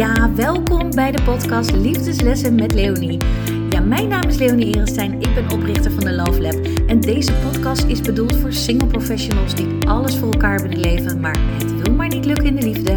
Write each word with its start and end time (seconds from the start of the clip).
Ja, 0.00 0.34
welkom 0.34 0.90
bij 0.90 1.12
de 1.12 1.22
podcast 1.22 1.70
Liefdeslessen 1.72 2.54
met 2.54 2.74
Leonie. 2.74 3.18
Ja, 3.70 3.80
mijn 3.80 4.08
naam 4.08 4.28
is 4.28 4.38
Leonie 4.38 4.66
Erenstein, 4.66 5.20
ik 5.20 5.34
ben 5.34 5.50
oprichter 5.50 5.92
van 5.92 6.04
de 6.04 6.12
Love 6.12 6.40
Lab. 6.40 6.66
En 6.86 7.00
deze 7.00 7.32
podcast 7.32 7.84
is 7.84 8.00
bedoeld 8.00 8.36
voor 8.36 8.52
single 8.52 8.86
professionals 8.88 9.54
die 9.54 9.88
alles 9.88 10.16
voor 10.16 10.32
elkaar 10.32 10.62
willen 10.62 10.80
leven, 10.80 11.20
maar 11.20 11.36
het 11.58 11.82
wil 11.82 11.94
maar 11.94 12.08
niet 12.08 12.24
lukken 12.24 12.46
in 12.46 12.56
de 12.56 12.62
liefde. 12.62 12.92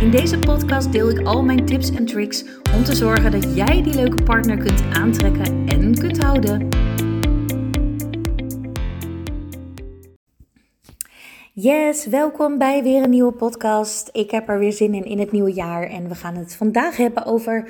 In 0.00 0.10
deze 0.10 0.38
podcast 0.38 0.92
deel 0.92 1.10
ik 1.10 1.26
al 1.26 1.42
mijn 1.42 1.66
tips 1.66 1.90
en 1.90 2.06
tricks 2.06 2.44
om 2.76 2.84
te 2.84 2.94
zorgen 2.94 3.30
dat 3.30 3.46
jij 3.54 3.82
die 3.82 3.94
leuke 3.94 4.22
partner 4.22 4.56
kunt 4.56 4.82
aantrekken 4.92 5.66
en 5.66 5.98
kunt 5.98 6.22
houden. 6.22 6.68
Yes, 11.56 12.06
welkom 12.06 12.58
bij 12.58 12.82
weer 12.82 13.02
een 13.02 13.10
nieuwe 13.10 13.32
podcast. 13.32 14.08
Ik 14.12 14.30
heb 14.30 14.48
er 14.48 14.58
weer 14.58 14.72
zin 14.72 14.94
in 14.94 15.04
in 15.04 15.18
het 15.18 15.32
nieuwe 15.32 15.52
jaar 15.52 15.82
en 15.90 16.08
we 16.08 16.14
gaan 16.14 16.36
het 16.36 16.54
vandaag 16.54 16.96
hebben 16.96 17.24
over 17.24 17.68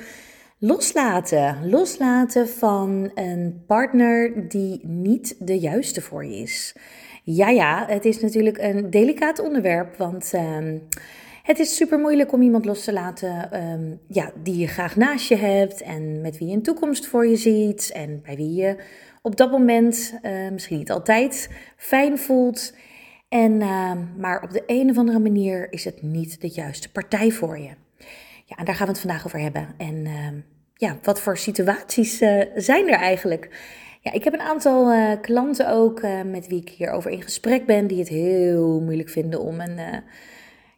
loslaten. 0.57 1.69
Loslaten 1.69 2.49
van 2.49 3.11
een 3.15 3.63
partner 3.67 4.49
die 4.49 4.79
niet 4.83 5.35
de 5.39 5.59
juiste 5.59 6.01
voor 6.01 6.25
je 6.25 6.37
is. 6.37 6.75
Ja, 7.23 7.49
ja, 7.49 7.85
het 7.87 8.05
is 8.05 8.19
natuurlijk 8.19 8.57
een 8.57 8.89
delicaat 8.89 9.39
onderwerp, 9.39 9.97
want 9.97 10.33
um, 10.33 10.81
het 11.43 11.59
is 11.59 11.75
super 11.75 11.99
moeilijk 11.99 12.33
om 12.33 12.41
iemand 12.41 12.65
los 12.65 12.83
te 12.83 12.93
laten 12.93 13.63
um, 13.63 13.99
ja, 14.07 14.31
die 14.43 14.57
je 14.57 14.67
graag 14.67 14.95
naast 14.95 15.27
je 15.27 15.35
hebt 15.35 15.81
en 15.81 16.21
met 16.21 16.37
wie 16.37 16.47
je 16.47 16.53
een 16.53 16.63
toekomst 16.63 17.07
voor 17.07 17.27
je 17.27 17.35
ziet 17.35 17.91
en 17.93 18.21
bij 18.23 18.35
wie 18.35 18.53
je 18.53 18.75
op 19.21 19.35
dat 19.35 19.51
moment, 19.51 20.13
uh, 20.21 20.31
misschien 20.51 20.77
niet 20.77 20.91
altijd, 20.91 21.49
fijn 21.77 22.17
voelt. 22.17 22.73
En, 23.35 23.61
uh, 23.61 23.91
maar 24.17 24.41
op 24.41 24.51
de 24.51 24.63
een 24.65 24.89
of 24.89 24.97
andere 24.97 25.19
manier 25.19 25.71
is 25.71 25.85
het 25.85 26.01
niet 26.01 26.41
de 26.41 26.47
juiste 26.47 26.91
partij 26.91 27.31
voor 27.31 27.59
je. 27.59 27.69
Ja, 28.45 28.55
en 28.55 28.65
daar 28.65 28.75
gaan 28.75 28.85
we 28.85 28.91
het 28.91 29.01
vandaag 29.01 29.25
over 29.25 29.39
hebben. 29.39 29.67
En 29.77 30.05
uh, 30.05 30.27
ja, 30.73 30.97
wat 31.03 31.21
voor 31.21 31.37
situaties 31.37 32.21
uh, 32.21 32.41
zijn 32.55 32.87
er 32.87 32.99
eigenlijk? 32.99 33.49
Ja, 34.01 34.11
ik 34.11 34.23
heb 34.23 34.33
een 34.33 34.41
aantal 34.41 34.93
uh, 34.93 35.11
klanten 35.21 35.69
ook 35.69 36.01
met 36.25 36.47
wie 36.47 36.61
ik 36.61 36.69
hierover 36.69 37.11
in 37.11 37.21
gesprek 37.21 37.65
ben, 37.65 37.87
die 37.87 37.99
het 37.99 38.07
heel 38.07 38.81
moeilijk 38.81 39.09
vinden 39.09 39.41
om 39.41 39.59
een, 39.59 39.79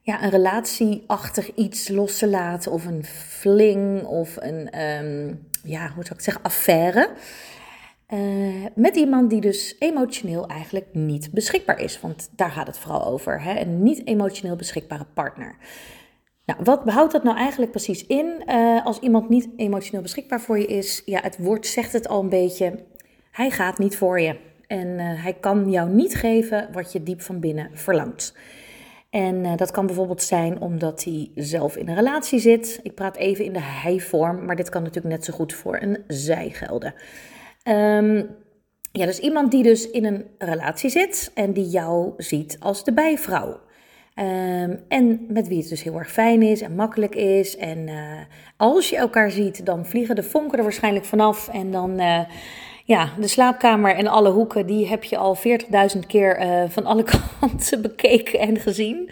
ja, 0.02 0.24
een 0.24 0.30
relatieachtig 0.30 1.56
iets 1.56 1.88
los 1.88 2.18
te 2.18 2.28
laten, 2.28 2.72
of 2.72 2.86
een 2.86 3.04
fling, 3.06 4.04
of 4.04 4.36
een, 4.40 4.82
um, 4.82 5.48
ja, 5.64 5.92
hoe 5.96 6.04
zou 6.04 6.16
ik 6.16 6.22
zeggen, 6.22 6.44
affaire. 6.44 7.10
Uh, 8.14 8.66
met 8.76 8.96
iemand 8.96 9.30
die 9.30 9.42
dus 9.42 9.76
emotioneel 9.80 10.48
eigenlijk 10.48 10.88
niet 10.94 11.32
beschikbaar 11.32 11.80
is. 11.80 12.00
Want 12.02 12.30
daar 12.36 12.50
gaat 12.50 12.68
het 12.68 12.78
vooral 12.78 13.06
over. 13.06 13.42
Hè? 13.42 13.60
Een 13.60 13.84
niet 13.84 14.08
emotioneel 14.08 14.56
beschikbare 14.56 15.06
partner. 15.14 15.56
Nou, 16.46 16.60
wat 16.64 16.90
houdt 16.90 17.12
dat 17.12 17.24
nou 17.24 17.38
eigenlijk 17.38 17.72
precies 17.72 18.06
in? 18.06 18.44
Uh, 18.48 18.86
als 18.86 19.00
iemand 19.00 19.30
niet 19.30 19.50
emotioneel 19.56 20.02
beschikbaar 20.02 20.42
voor 20.42 20.60
je 20.60 20.66
is, 20.66 21.02
ja, 21.06 21.20
het 21.22 21.38
woord 21.38 21.68
zegt 21.68 21.94
het 21.94 22.08
al 22.08 22.22
een 22.22 22.30
beetje. 22.30 22.86
Hij 23.32 23.50
gaat 23.50 23.78
niet 23.78 23.98
voor 23.98 24.20
je. 24.20 24.40
En 24.68 24.88
uh, 24.88 25.24
hij 25.24 25.34
kan 25.34 25.72
jou 25.72 25.90
niet 25.90 26.16
geven 26.16 26.70
wat 26.72 26.92
je 26.92 27.04
diep 27.04 27.22
van 27.22 27.40
binnen 27.40 27.70
verlangt. 27.74 28.34
En 29.10 29.56
dat 29.56 29.72
kan 29.72 29.86
bijvoorbeeld 29.86 30.24
zijn 30.24 30.62
omdat 30.62 31.04
hij 31.04 31.32
zelf 31.36 31.76
in 31.76 31.88
een 31.88 31.96
relatie 31.96 32.40
zit. 32.40 32.80
Ik 32.84 32.96
praat 32.96 33.16
even 33.16 33.46
in 33.46 33.54
de 33.54 33.62
hij-vorm, 33.62 34.46
maar 34.46 34.56
dit 34.56 34.70
kan 34.70 34.84
natuurlijk 34.84 35.16
net 35.16 35.26
zo 35.26 35.34
goed 35.34 35.54
voor 35.54 35.82
een 35.82 36.04
zij 36.08 36.50
gelden. 36.50 36.94
Um, 37.70 38.36
ja, 38.92 39.06
dus 39.06 39.20
iemand 39.20 39.52
die 39.52 39.64
dus 39.64 39.90
in 39.90 40.06
een 40.06 40.26
relatie 40.38 40.90
zit 40.90 41.32
en 41.34 41.54
die 41.54 41.70
jou 41.70 42.14
ziet 42.18 42.58
als 42.60 42.84
de 42.84 42.94
bijvrouw. 42.94 43.60
Um, 44.20 44.80
en 44.88 45.26
met 45.28 45.48
wie 45.48 45.60
het 45.60 45.70
dus 45.70 45.84
heel 45.84 45.98
erg 45.98 46.12
fijn 46.12 46.42
is 46.42 46.62
en 46.62 46.76
makkelijk 46.76 47.16
is. 47.16 47.58
En 47.58 47.88
uh, 47.88 48.20
als 48.58 48.90
je 48.90 48.98
elkaar 48.98 49.32
ziet, 49.32 49.66
dan 49.66 49.86
vliegen 49.86 50.16
de 50.16 50.24
vonken 50.24 50.58
er 50.58 50.64
waarschijnlijk 50.64 51.06
vanaf. 51.06 51.48
En 51.48 51.72
dan, 51.72 52.02
uh, 52.02 52.20
ja, 52.86 53.10
de 53.20 53.28
slaapkamer 53.28 53.96
en 53.96 54.08
alle 54.08 54.30
hoeken, 54.30 54.66
die 54.66 54.88
heb 54.88 55.04
je 55.04 55.18
al 55.18 55.38
40.000 55.38 56.00
keer 56.08 56.42
uh, 56.42 56.64
van 56.70 56.86
alle 56.86 57.04
kanten 57.40 57.82
bekeken 57.82 58.40
en 58.40 58.60
gezien. 58.60 59.10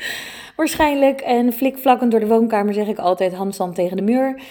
Waarschijnlijk. 0.55 1.21
En 1.21 1.53
flikvlakkend 1.53 2.11
door 2.11 2.19
de 2.19 2.27
woonkamer 2.27 2.73
zeg 2.73 2.87
ik 2.87 2.97
altijd 2.97 3.33
handstand 3.33 3.75
tegen 3.75 3.97
de 3.97 4.03
muur. 4.03 4.41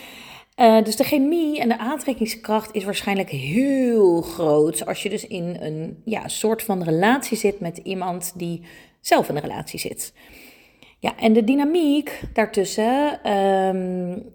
Uh, 0.56 0.82
dus 0.82 0.96
de 0.96 1.04
chemie 1.04 1.60
en 1.60 1.68
de 1.68 1.78
aantrekkingskracht 1.78 2.74
is 2.74 2.84
waarschijnlijk 2.84 3.30
heel 3.30 4.22
groot 4.22 4.86
als 4.86 5.02
je 5.02 5.08
dus 5.08 5.26
in 5.26 5.56
een 5.60 6.02
ja, 6.04 6.28
soort 6.28 6.62
van 6.62 6.82
relatie 6.82 7.36
zit 7.36 7.60
met 7.60 7.78
iemand 7.78 8.32
die 8.36 8.62
zelf 9.00 9.28
in 9.28 9.36
een 9.36 9.42
relatie 9.42 9.78
zit. 9.78 10.12
Ja, 10.98 11.16
en 11.16 11.32
de 11.32 11.44
dynamiek 11.44 12.20
daartussen 12.32 13.30
um, 13.32 14.30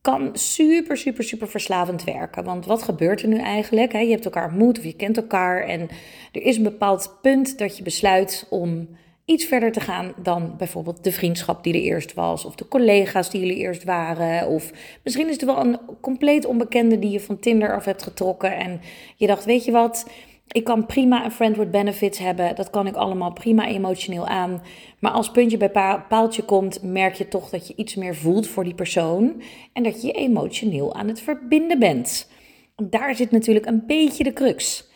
kan 0.00 0.30
super, 0.32 0.96
super, 0.96 1.24
super 1.24 1.48
verslavend 1.48 2.04
werken. 2.04 2.44
Want 2.44 2.66
wat 2.66 2.82
gebeurt 2.82 3.22
er 3.22 3.28
nu 3.28 3.38
eigenlijk? 3.38 3.92
Je 3.92 4.10
hebt 4.10 4.24
elkaar 4.24 4.48
ontmoet 4.48 4.78
of 4.78 4.84
je 4.84 4.96
kent 4.96 5.16
elkaar 5.16 5.62
en 5.62 5.88
er 6.32 6.42
is 6.42 6.56
een 6.56 6.62
bepaald 6.62 7.18
punt 7.22 7.58
dat 7.58 7.76
je 7.76 7.82
besluit 7.82 8.46
om 8.50 8.88
iets 9.28 9.44
verder 9.44 9.72
te 9.72 9.80
gaan 9.80 10.12
dan 10.22 10.54
bijvoorbeeld 10.58 11.04
de 11.04 11.12
vriendschap 11.12 11.64
die 11.64 11.74
er 11.74 11.80
eerst 11.80 12.14
was, 12.14 12.44
of 12.44 12.54
de 12.54 12.68
collega's 12.68 13.30
die 13.30 13.40
jullie 13.40 13.56
eerst 13.56 13.84
waren, 13.84 14.48
of 14.48 14.72
misschien 15.04 15.26
is 15.26 15.32
het 15.32 15.44
wel 15.44 15.60
een 15.60 15.78
compleet 16.00 16.46
onbekende 16.46 16.98
die 16.98 17.10
je 17.10 17.20
van 17.20 17.38
Tinder 17.38 17.74
af 17.74 17.84
hebt 17.84 18.02
getrokken 18.02 18.56
en 18.56 18.80
je 19.16 19.26
dacht, 19.26 19.44
weet 19.44 19.64
je 19.64 19.70
wat, 19.70 20.10
ik 20.48 20.64
kan 20.64 20.86
prima 20.86 21.24
een 21.24 21.30
friend 21.30 21.56
with 21.56 21.70
benefits 21.70 22.18
hebben, 22.18 22.54
dat 22.54 22.70
kan 22.70 22.86
ik 22.86 22.94
allemaal 22.94 23.32
prima 23.32 23.66
emotioneel 23.66 24.26
aan, 24.26 24.62
maar 24.98 25.12
als 25.12 25.30
puntje 25.30 25.56
bij 25.56 26.00
paaltje 26.08 26.42
komt, 26.42 26.82
merk 26.82 27.14
je 27.14 27.28
toch 27.28 27.50
dat 27.50 27.66
je 27.68 27.74
iets 27.76 27.94
meer 27.94 28.16
voelt 28.16 28.46
voor 28.46 28.64
die 28.64 28.74
persoon 28.74 29.42
en 29.72 29.82
dat 29.82 30.02
je 30.02 30.12
emotioneel 30.12 30.94
aan 30.94 31.08
het 31.08 31.20
verbinden 31.20 31.78
bent. 31.78 32.30
Daar 32.76 33.14
zit 33.14 33.30
natuurlijk 33.30 33.66
een 33.66 33.86
beetje 33.86 34.24
de 34.24 34.32
crux. 34.32 34.87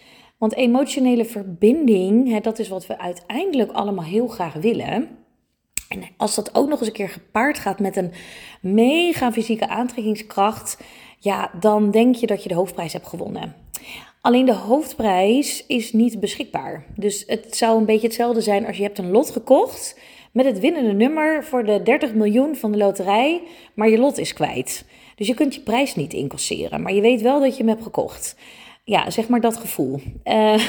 Want 0.42 0.54
emotionele 0.54 1.24
verbinding, 1.24 2.28
hè, 2.28 2.40
dat 2.40 2.58
is 2.58 2.68
wat 2.68 2.86
we 2.86 2.98
uiteindelijk 2.98 3.72
allemaal 3.72 4.04
heel 4.04 4.26
graag 4.26 4.54
willen. 4.54 5.08
En 5.88 6.02
als 6.16 6.34
dat 6.34 6.54
ook 6.54 6.68
nog 6.68 6.78
eens 6.78 6.88
een 6.88 6.94
keer 6.94 7.08
gepaard 7.08 7.58
gaat 7.58 7.78
met 7.78 7.96
een 7.96 8.12
mega 8.60 9.32
fysieke 9.32 9.68
aantrekkingskracht, 9.68 10.78
ja, 11.18 11.50
dan 11.60 11.90
denk 11.90 12.14
je 12.14 12.26
dat 12.26 12.42
je 12.42 12.48
de 12.48 12.54
hoofdprijs 12.54 12.92
hebt 12.92 13.06
gewonnen. 13.06 13.54
Alleen 14.20 14.44
de 14.44 14.54
hoofdprijs 14.54 15.66
is 15.66 15.92
niet 15.92 16.20
beschikbaar. 16.20 16.84
Dus 16.96 17.24
het 17.26 17.56
zou 17.56 17.78
een 17.78 17.86
beetje 17.86 18.06
hetzelfde 18.06 18.40
zijn 18.40 18.66
als 18.66 18.76
je 18.76 18.82
hebt 18.82 18.98
een 18.98 19.10
lot 19.10 19.30
gekocht 19.30 19.98
met 20.32 20.44
het 20.44 20.58
winnende 20.58 20.92
nummer 20.92 21.44
voor 21.44 21.64
de 21.64 21.82
30 21.82 22.14
miljoen 22.14 22.56
van 22.56 22.72
de 22.72 22.78
loterij, 22.78 23.42
maar 23.74 23.88
je 23.88 23.98
lot 23.98 24.18
is 24.18 24.32
kwijt. 24.32 24.84
Dus 25.16 25.26
je 25.26 25.34
kunt 25.34 25.54
je 25.54 25.60
prijs 25.60 25.94
niet 25.94 26.12
incasseren, 26.12 26.82
maar 26.82 26.92
je 26.92 27.00
weet 27.00 27.20
wel 27.20 27.40
dat 27.40 27.52
je 27.52 27.58
hem 27.58 27.68
hebt 27.68 27.82
gekocht 27.82 28.36
ja, 28.84 29.10
zeg 29.10 29.28
maar 29.28 29.40
dat 29.40 29.56
gevoel. 29.56 30.00
Uh, 30.24 30.54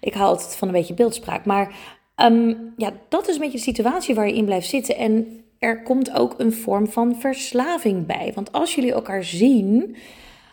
ik 0.00 0.14
hou 0.14 0.28
altijd 0.28 0.56
van 0.56 0.68
een 0.68 0.74
beetje 0.74 0.94
beeldspraak. 0.94 1.44
Maar 1.44 1.74
um, 2.16 2.72
ja, 2.76 2.92
dat 3.08 3.28
is 3.28 3.34
een 3.34 3.40
beetje 3.40 3.58
de 3.58 3.64
situatie 3.64 4.14
waar 4.14 4.26
je 4.26 4.34
in 4.34 4.44
blijft 4.44 4.68
zitten. 4.68 4.96
En 4.96 5.44
er 5.58 5.82
komt 5.82 6.12
ook 6.12 6.34
een 6.38 6.52
vorm 6.52 6.88
van 6.88 7.16
verslaving 7.20 8.06
bij. 8.06 8.32
Want 8.34 8.52
als 8.52 8.74
jullie 8.74 8.92
elkaar 8.92 9.24
zien, 9.24 9.96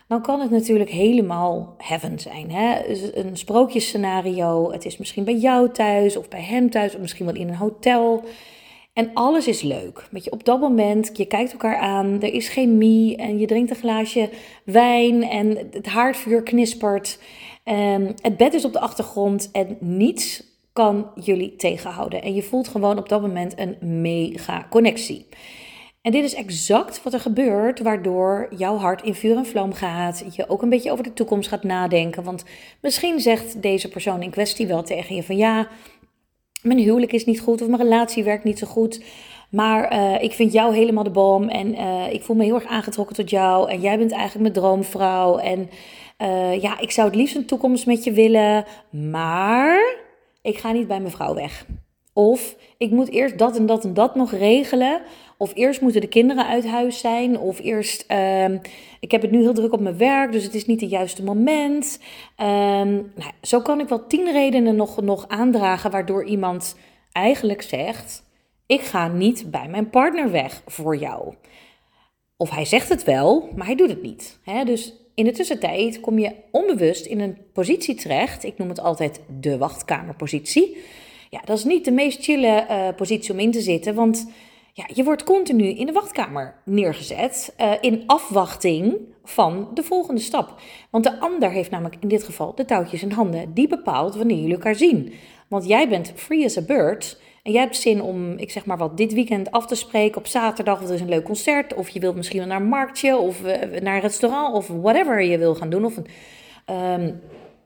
dan 0.08 0.22
kan 0.22 0.40
het 0.40 0.50
natuurlijk 0.50 0.90
helemaal 0.90 1.76
heaven 1.78 2.20
zijn. 2.20 2.52
Hè? 2.52 2.88
Dus 2.88 3.16
een 3.16 3.38
sprookjesscenario. 3.38 4.72
Het 4.72 4.86
is 4.86 4.98
misschien 4.98 5.24
bij 5.24 5.36
jou 5.36 5.72
thuis 5.72 6.18
of 6.18 6.28
bij 6.28 6.42
hem 6.42 6.70
thuis, 6.70 6.94
of 6.94 7.02
misschien 7.02 7.26
wel 7.26 7.36
in 7.36 7.48
een 7.48 7.56
hotel. 7.56 8.24
En 8.94 9.12
alles 9.14 9.48
is 9.48 9.62
leuk. 9.62 10.08
Weet 10.12 10.24
je, 10.24 10.32
op 10.32 10.44
dat 10.44 10.60
moment, 10.60 11.10
je 11.14 11.26
kijkt 11.26 11.52
elkaar 11.52 11.78
aan, 11.78 12.22
er 12.22 12.34
is 12.34 12.50
chemie 12.50 13.18
en 13.18 13.40
je 13.40 13.48
drinkt 13.48 13.70
een 13.70 13.76
glaasje 13.76 14.30
wijn 14.66 15.24
en 15.24 15.58
het 15.72 15.86
haardvuur 15.86 16.44
knispert. 16.44 17.20
Um, 17.66 18.14
het 18.22 18.38
bed 18.38 18.54
is 18.54 18.66
op 18.66 18.74
de 18.74 18.80
achtergrond 18.80 19.50
en 19.52 19.78
niets 19.80 20.44
kan 20.74 21.12
jullie 21.16 21.56
tegenhouden. 21.56 22.22
En 22.22 22.34
je 22.34 22.44
voelt 22.44 22.68
gewoon 22.68 22.98
op 22.98 23.10
dat 23.10 23.22
moment 23.22 23.60
een 23.60 24.02
mega 24.02 24.68
connectie. 24.70 25.28
En 26.02 26.12
dit 26.12 26.24
is 26.24 26.34
exact 26.34 27.04
wat 27.04 27.14
er 27.14 27.20
gebeurt, 27.20 27.80
waardoor 27.80 28.48
jouw 28.58 28.78
hart 28.78 29.02
in 29.02 29.14
vuur 29.14 29.38
en 29.38 29.46
vlam 29.46 29.74
gaat. 29.74 30.24
Je 30.36 30.50
ook 30.50 30.62
een 30.62 30.70
beetje 30.70 30.92
over 30.92 31.04
de 31.04 31.14
toekomst 31.14 31.50
gaat 31.50 31.64
nadenken. 31.64 32.24
Want 32.24 32.44
misschien 32.82 33.20
zegt 33.20 33.62
deze 33.62 33.90
persoon 33.90 34.22
in 34.22 34.30
kwestie 34.30 34.68
wel 34.68 34.84
tegen 34.84 35.16
je 35.16 35.24
van 35.24 35.38
ja, 35.38 35.68
mijn 36.62 36.80
huwelijk 36.80 37.14
is 37.14 37.26
niet 37.26 37.42
goed 37.42 37.62
of 37.62 37.68
mijn 37.68 37.82
relatie 37.82 38.24
werkt 38.24 38.44
niet 38.44 38.60
zo 38.60 38.68
goed. 38.68 39.02
Maar 39.50 39.94
uh, 39.94 40.24
ik 40.24 40.32
vind 40.32 40.54
jou 40.54 40.76
helemaal 40.76 41.04
de 41.04 41.10
bom 41.10 41.48
en 41.48 41.74
uh, 41.74 42.14
ik 42.14 42.24
voel 42.24 42.36
me 42.36 42.44
heel 42.44 42.56
erg 42.56 42.66
aangetrokken 42.66 43.16
tot 43.16 43.30
jou. 43.30 43.70
En 43.70 43.82
jij 43.82 43.98
bent 43.98 44.12
eigenlijk 44.12 44.42
mijn 44.42 44.54
droomvrouw. 44.54 45.38
En 45.38 45.70
uh, 46.22 46.62
ja, 46.62 46.80
ik 46.80 46.92
zou 46.92 47.08
het 47.08 47.16
liefst 47.16 47.36
een 47.36 47.46
toekomst 47.46 47.86
met 47.86 48.04
je 48.04 48.12
willen. 48.12 48.66
Maar 48.90 49.96
ik 50.42 50.58
ga 50.58 50.72
niet 50.72 50.88
bij 50.88 51.00
mijn 51.00 51.12
vrouw 51.12 51.34
weg. 51.34 51.66
Of 52.14 52.56
ik 52.78 52.92
moet 52.92 53.10
eerst 53.10 53.38
dat 53.38 53.58
en 53.58 53.66
dat 53.66 53.84
en 53.84 53.94
dat 53.94 54.16
nog 54.16 54.32
regelen. 54.32 55.02
Of 55.42 55.52
eerst 55.56 55.82
moeten 55.82 56.02
de 56.02 56.08
kinderen 56.08 56.48
uit 56.48 56.68
huis 56.68 57.00
zijn. 57.00 57.40
Of 57.40 57.60
eerst, 57.60 58.06
uh, 58.12 58.46
ik 59.00 59.12
heb 59.12 59.22
het 59.22 59.32
nu 59.32 59.42
heel 59.42 59.54
druk 59.54 59.74
op 59.74 59.80
mijn 59.80 59.98
werk, 59.98 60.32
dus 60.32 60.44
het 60.44 60.54
is 60.54 60.66
niet 60.66 60.82
het 60.82 60.90
juiste 60.90 61.24
moment. 61.24 62.00
Um, 62.38 63.12
nou, 63.16 63.32
zo 63.42 63.62
kan 63.62 63.80
ik 63.80 63.88
wel 63.88 64.08
tien 64.08 64.32
redenen 64.32 64.76
nog, 64.76 65.02
nog 65.02 65.28
aandragen 65.28 65.92
waardoor 65.92 66.26
iemand 66.26 66.76
eigenlijk 67.12 67.62
zegt: 67.62 68.24
Ik 68.66 68.82
ga 68.82 69.08
niet 69.08 69.52
bij 69.52 69.68
mijn 69.68 69.90
partner 69.90 70.32
weg 70.32 70.62
voor 70.66 70.98
jou. 70.98 71.34
Of 72.38 72.50
hij 72.50 72.66
zegt 72.66 72.90
het 72.90 73.04
wel, 73.04 73.50
maar 73.56 73.66
hij 73.66 73.76
doet 73.76 73.90
het 73.90 74.02
niet. 74.02 74.40
Dus 74.66 74.94
in 75.16 75.26
de 75.26 75.32
tussentijd 75.32 76.00
kom 76.00 76.20
je 76.20 76.36
onbewust 76.52 77.06
in 77.06 77.20
een 77.20 77.38
positie 77.54 77.96
terecht. 77.96 78.44
Ik 78.44 78.58
noem 78.58 78.70
het 78.70 78.80
altijd 78.80 79.22
de 79.40 79.58
wachtkamerpositie. 79.58 80.78
Ja, 81.30 81.42
dat 81.46 81.58
is 81.58 81.64
niet 81.64 81.86
de 81.86 81.92
meest 81.92 82.24
chille 82.24 82.66
uh, 82.70 82.88
positie 82.96 83.34
om 83.34 83.40
in 83.40 83.52
te 83.52 83.62
zitten, 83.62 83.96
want 83.96 84.28
ja, 84.74 84.84
je 84.94 85.04
wordt 85.04 85.24
continu 85.24 85.66
in 85.66 85.86
de 85.86 85.92
wachtkamer 85.92 86.56
neergezet 86.66 87.54
uh, 87.62 87.72
in 87.82 88.04
afwachting 88.06 88.98
van 89.24 89.68
de 89.74 89.84
volgende 89.84 90.22
stap. 90.22 90.56
Want 90.90 91.04
de 91.04 91.20
ander 91.20 91.52
heeft 91.52 91.72
namelijk 91.72 91.98
in 92.00 92.08
dit 92.08 92.24
geval 92.24 92.56
de 92.56 92.66
touwtjes 92.66 93.04
in 93.04 93.12
handen. 93.12 93.54
Die 93.54 93.68
bepaalt 93.68 94.16
wanneer 94.16 94.38
jullie 94.38 94.54
elkaar 94.54 94.76
zien. 94.76 95.14
Want 95.48 95.68
jij 95.68 95.90
bent 95.90 96.14
free 96.16 96.46
as 96.46 96.58
a 96.58 96.62
bird. 96.62 97.22
En 97.44 97.52
jij 97.52 97.62
hebt 97.62 97.76
zin 97.76 98.02
om, 98.02 98.38
ik 98.38 98.52
zeg 98.52 98.66
maar 98.66 98.78
wat, 98.78 98.98
dit 98.98 99.14
weekend 99.14 99.52
af 99.52 99.66
te 99.66 99.76
spreken 99.76 100.18
op 100.18 100.28
zaterdag. 100.28 100.82
Of 100.82 100.88
er 100.88 100.94
is 100.94 101.02
een 101.02 101.10
leuk 101.10 101.24
concert. 101.24 101.74
Of 101.74 101.90
je 101.90 102.00
wilt 102.00 102.16
misschien 102.16 102.40
wel 102.40 102.48
naar 102.48 102.62
een 102.62 102.68
marktje. 102.68 103.18
Of 103.18 103.42
uh, 103.42 103.82
naar 103.82 103.96
een 103.96 104.02
restaurant. 104.02 104.56
Of 104.56 104.68
whatever 104.68 105.22
je 105.22 105.38
wil 105.38 105.56
gaan 105.56 105.70
doen. 105.70 105.86
Of 105.86 105.98
een, 105.98 106.08
um, 106.76 107.22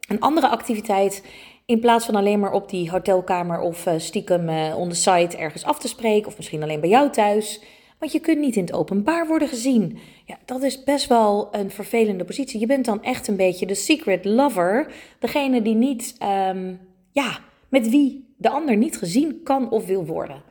een 0.08 0.20
andere 0.20 0.48
activiteit. 0.50 1.24
In 1.66 1.80
plaats 1.80 2.06
van 2.06 2.16
alleen 2.16 2.40
maar 2.40 2.54
op 2.54 2.70
die 2.70 2.90
hotelkamer 2.90 3.60
of 3.60 3.86
uh, 3.86 3.94
stiekem 3.98 4.50
uh, 4.50 4.78
on 4.78 4.90
the 4.90 4.96
site 4.96 5.38
ergens 5.38 5.64
af 5.64 5.80
te 5.80 5.88
spreken. 5.88 6.28
Of 6.28 6.38
misschien 6.38 6.64
alleen 6.64 6.80
bij 6.80 6.90
jou 6.90 7.10
thuis. 7.10 7.62
Want 8.00 8.12
je 8.12 8.20
kunt 8.20 8.40
niet 8.40 8.56
in 8.56 8.64
het 8.64 8.74
openbaar 8.74 9.28
worden 9.28 9.48
gezien. 9.48 9.98
Ja, 10.26 10.38
dat 10.46 10.64
is 10.64 10.84
best 10.84 11.08
wel 11.08 11.48
een 11.52 11.72
vervelende 11.72 12.24
positie. 12.24 12.60
Je 12.60 12.66
bent 12.66 12.86
dan 12.86 13.04
echt 13.04 13.28
een 13.28 13.36
beetje 13.36 13.66
de 13.66 13.76
secret 13.76 14.26
lover. 14.26 14.92
Degene 15.20 15.62
die 15.62 15.76
niet, 15.76 16.18
um, 16.50 16.80
ja, 17.12 17.40
met 17.70 17.90
wie 17.90 18.34
de 18.38 18.50
ander 18.50 18.78
niet 18.78 18.98
gezien 18.98 19.44
kan 19.44 19.72
of 19.72 19.86
wil 19.86 20.06
worden. 20.06 20.44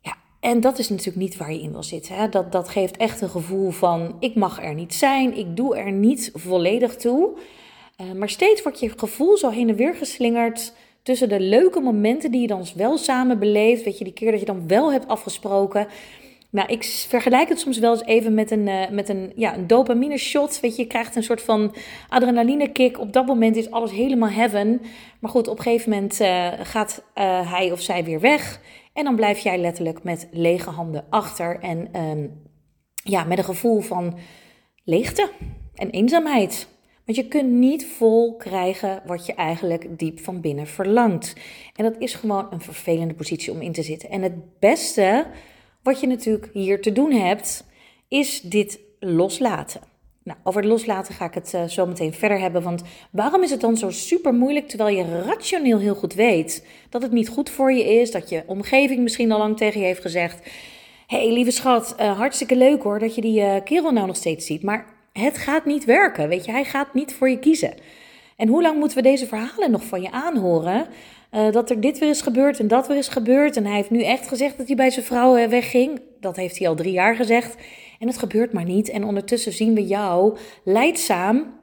Ja, 0.00 0.16
en 0.40 0.60
dat 0.60 0.78
is 0.78 0.88
natuurlijk 0.88 1.16
niet 1.16 1.36
waar 1.36 1.52
je 1.52 1.60
in 1.60 1.72
wil 1.72 1.82
zitten. 1.82 2.14
Hè? 2.14 2.28
Dat, 2.28 2.52
dat 2.52 2.68
geeft 2.68 2.96
echt 2.96 3.20
een 3.20 3.30
gevoel 3.30 3.70
van: 3.70 4.16
ik 4.20 4.34
mag 4.34 4.62
er 4.62 4.74
niet 4.74 4.94
zijn, 4.94 5.36
ik 5.36 5.56
doe 5.56 5.76
er 5.76 5.92
niet 5.92 6.30
volledig 6.34 6.96
toe. 6.96 7.38
Uh, 8.00 8.12
maar 8.12 8.28
steeds 8.28 8.62
wordt 8.62 8.80
je 8.80 8.92
gevoel 8.96 9.36
zo 9.36 9.50
heen 9.50 9.68
en 9.68 9.76
weer 9.76 9.94
geslingerd 9.94 10.72
tussen 11.02 11.28
de 11.28 11.40
leuke 11.40 11.80
momenten 11.80 12.30
die 12.30 12.40
je 12.40 12.46
dan 12.46 12.66
wel 12.74 12.98
samen 12.98 13.38
beleeft. 13.38 13.84
Weet 13.84 13.98
je, 13.98 14.04
die 14.04 14.12
keer 14.12 14.30
dat 14.30 14.40
je 14.40 14.46
dan 14.46 14.68
wel 14.68 14.92
hebt 14.92 15.08
afgesproken. 15.08 15.86
Nou, 16.50 16.68
ik 16.68 16.84
vergelijk 16.84 17.48
het 17.48 17.60
soms 17.60 17.78
wel 17.78 17.92
eens 17.92 18.04
even 18.04 18.34
met 18.34 18.50
een, 18.50 18.66
uh, 18.66 18.88
met 18.90 19.08
een, 19.08 19.32
ja, 19.36 19.56
een 19.56 19.66
dopamine 19.66 20.18
shot. 20.18 20.60
Weet 20.60 20.76
je, 20.76 20.82
je 20.82 20.88
krijgt 20.88 21.16
een 21.16 21.22
soort 21.22 21.42
van 21.42 21.74
adrenaline 22.08 22.72
kick. 22.72 23.00
Op 23.00 23.12
dat 23.12 23.26
moment 23.26 23.56
is 23.56 23.70
alles 23.70 23.90
helemaal 23.90 24.28
heaven. 24.28 24.80
Maar 25.20 25.30
goed, 25.30 25.48
op 25.48 25.56
een 25.56 25.62
gegeven 25.62 25.90
moment 25.90 26.20
uh, 26.20 26.52
gaat 26.62 27.04
hij 27.44 27.72
of 27.72 27.80
zij 27.80 28.04
weer 28.04 28.20
weg. 28.20 28.60
En 28.92 29.04
dan 29.04 29.16
blijf 29.16 29.38
jij 29.38 29.58
letterlijk 29.58 30.02
met 30.02 30.28
lege 30.30 30.70
handen 30.70 31.04
achter. 31.10 31.58
En 31.60 32.00
um, 32.00 32.42
ja, 32.94 33.24
met 33.24 33.38
een 33.38 33.44
gevoel 33.44 33.80
van 33.80 34.18
leegte 34.84 35.30
en 35.74 35.90
eenzaamheid. 35.90 36.68
Want 37.04 37.18
je 37.18 37.28
kunt 37.28 37.50
niet 37.50 37.86
vol 37.86 38.36
krijgen 38.36 39.02
wat 39.06 39.26
je 39.26 39.34
eigenlijk 39.34 39.98
diep 39.98 40.20
van 40.20 40.40
binnen 40.40 40.66
verlangt. 40.66 41.34
En 41.76 41.84
dat 41.84 41.94
is 41.98 42.14
gewoon 42.14 42.46
een 42.50 42.60
vervelende 42.60 43.14
positie 43.14 43.52
om 43.52 43.60
in 43.60 43.72
te 43.72 43.82
zitten. 43.82 44.10
En 44.10 44.22
het 44.22 44.58
beste 44.58 45.26
wat 45.82 46.00
je 46.00 46.06
natuurlijk 46.06 46.50
hier 46.52 46.80
te 46.80 46.92
doen 46.92 47.12
hebt, 47.12 47.66
is 48.08 48.40
dit 48.40 48.78
loslaten. 48.98 49.80
Nou, 50.22 50.38
over 50.42 50.60
het 50.60 50.70
loslaten 50.70 51.14
ga 51.14 51.24
ik 51.24 51.34
het 51.34 51.52
uh, 51.54 51.64
zo 51.64 51.86
meteen 51.86 52.12
verder 52.12 52.38
hebben. 52.38 52.62
Want 52.62 52.82
waarom 53.10 53.42
is 53.42 53.50
het 53.50 53.60
dan 53.60 53.76
zo 53.76 53.90
super 53.90 54.34
moeilijk 54.34 54.68
terwijl 54.68 54.96
je 54.96 55.22
rationeel 55.22 55.78
heel 55.78 55.94
goed 55.94 56.14
weet 56.14 56.66
dat 56.90 57.02
het 57.02 57.12
niet 57.12 57.28
goed 57.28 57.50
voor 57.50 57.72
je 57.72 57.84
is, 57.84 58.10
dat 58.10 58.28
je 58.28 58.42
omgeving 58.46 59.02
misschien 59.02 59.32
al 59.32 59.38
lang 59.38 59.56
tegen 59.56 59.80
je 59.80 59.86
heeft 59.86 60.00
gezegd: 60.00 60.50
Hé, 61.06 61.16
hey, 61.16 61.32
lieve 61.32 61.50
schat, 61.50 61.94
uh, 62.00 62.18
hartstikke 62.18 62.56
leuk 62.56 62.82
hoor 62.82 62.98
dat 62.98 63.14
je 63.14 63.20
die 63.20 63.40
uh, 63.40 63.56
kerel 63.64 63.90
nou 63.90 64.06
nog 64.06 64.16
steeds 64.16 64.46
ziet. 64.46 64.62
Maar 64.62 64.93
het 65.22 65.38
gaat 65.38 65.64
niet 65.64 65.84
werken. 65.84 66.28
Weet 66.28 66.44
je, 66.44 66.50
hij 66.50 66.64
gaat 66.64 66.94
niet 66.94 67.14
voor 67.14 67.30
je 67.30 67.38
kiezen. 67.38 67.74
En 68.36 68.48
hoe 68.48 68.62
lang 68.62 68.78
moeten 68.78 68.96
we 68.96 69.02
deze 69.02 69.26
verhalen 69.26 69.70
nog 69.70 69.84
van 69.84 70.02
je 70.02 70.10
aanhoren? 70.10 70.86
Uh, 71.32 71.52
dat 71.52 71.70
er 71.70 71.80
dit 71.80 71.98
weer 71.98 72.08
is 72.08 72.20
gebeurd 72.20 72.58
en 72.58 72.68
dat 72.68 72.86
weer 72.86 72.96
is 72.96 73.08
gebeurd. 73.08 73.56
En 73.56 73.64
hij 73.64 73.74
heeft 73.74 73.90
nu 73.90 74.02
echt 74.02 74.28
gezegd 74.28 74.56
dat 74.56 74.66
hij 74.66 74.76
bij 74.76 74.90
zijn 74.90 75.04
vrouw 75.04 75.36
uh, 75.38 75.46
wegging. 75.46 76.00
Dat 76.20 76.36
heeft 76.36 76.58
hij 76.58 76.68
al 76.68 76.74
drie 76.74 76.92
jaar 76.92 77.16
gezegd. 77.16 77.56
En 77.98 78.06
het 78.06 78.18
gebeurt 78.18 78.52
maar 78.52 78.64
niet. 78.64 78.88
En 78.88 79.04
ondertussen 79.04 79.52
zien 79.52 79.74
we 79.74 79.86
jou 79.86 80.36
leidzaam 80.64 81.60